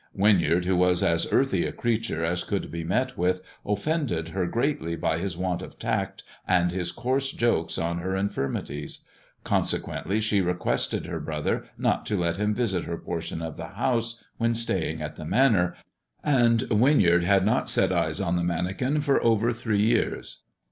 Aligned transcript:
Winyard, 0.17 0.65
who 0.65 0.75
was 0.75 1.03
as 1.03 1.31
earthy 1.31 1.63
a 1.63 1.71
creature 1.71 2.25
as 2.25 2.43
could 2.43 2.71
be 2.71 2.83
met 2.83 3.19
with, 3.19 3.43
offended 3.63 4.29
her 4.29 4.47
greatly 4.47 4.95
by 4.95 5.19
his 5.19 5.37
want 5.37 5.61
of 5.61 5.77
tact 5.77 6.23
and 6.47 6.71
his 6.71 6.91
coarse 6.91 7.31
jokes 7.31 7.77
on 7.77 7.99
her 7.99 8.15
infirmities. 8.15 9.05
Consequently 9.43 10.19
she 10.19 10.41
requested 10.41 11.05
her 11.05 11.19
brother 11.19 11.65
not 11.77 12.03
to 12.07 12.17
let 12.17 12.37
him 12.37 12.55
visit 12.55 12.85
her 12.85 12.97
portion 12.97 13.43
of 13.43 13.57
the 13.57 13.67
house 13.77 14.23
when 14.39 14.55
staying 14.55 15.03
at 15.03 15.17
the 15.17 15.23
Manor; 15.37 15.75
and 16.23 16.61
Winyard 16.71 17.23
had 17.23 17.45
not 17.45 17.69
set 17.69 17.91
eyes 17.91 18.19
on 18.19 18.37
the 18.37 18.43
manikin 18.43 19.01
for 19.01 19.23
over 19.23 19.53
three 19.53 19.83
years. 19.83 20.39